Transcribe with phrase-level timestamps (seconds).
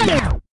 [0.00, 0.39] Come on!